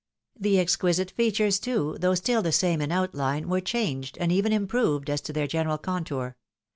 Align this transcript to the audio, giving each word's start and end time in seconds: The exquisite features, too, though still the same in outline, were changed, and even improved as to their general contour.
The 0.35 0.57
exquisite 0.59 1.11
features, 1.11 1.59
too, 1.59 1.95
though 1.99 2.15
still 2.15 2.41
the 2.41 2.51
same 2.51 2.81
in 2.81 2.91
outline, 2.91 3.47
were 3.47 3.61
changed, 3.61 4.17
and 4.19 4.31
even 4.31 4.51
improved 4.51 5.11
as 5.11 5.21
to 5.21 5.31
their 5.31 5.45
general 5.45 5.77
contour. 5.77 6.37